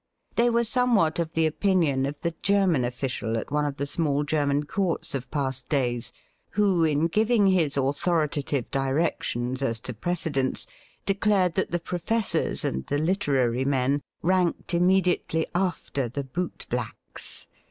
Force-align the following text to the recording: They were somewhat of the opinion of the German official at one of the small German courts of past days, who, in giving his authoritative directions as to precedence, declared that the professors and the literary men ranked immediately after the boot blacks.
They 0.33 0.49
were 0.49 0.63
somewhat 0.63 1.19
of 1.19 1.33
the 1.33 1.45
opinion 1.45 2.07
of 2.07 2.19
the 2.21 2.33
German 2.41 2.83
official 2.83 3.37
at 3.37 3.51
one 3.51 3.65
of 3.65 3.77
the 3.77 3.85
small 3.85 4.23
German 4.23 4.63
courts 4.65 5.13
of 5.13 5.29
past 5.29 5.69
days, 5.69 6.11
who, 6.53 6.83
in 6.83 7.05
giving 7.05 7.45
his 7.45 7.77
authoritative 7.77 8.71
directions 8.71 9.61
as 9.61 9.79
to 9.81 9.93
precedence, 9.93 10.65
declared 11.05 11.53
that 11.53 11.69
the 11.69 11.77
professors 11.79 12.65
and 12.65 12.83
the 12.87 12.97
literary 12.97 13.63
men 13.63 14.01
ranked 14.23 14.73
immediately 14.73 15.45
after 15.53 16.09
the 16.09 16.23
boot 16.23 16.65
blacks. 16.67 17.45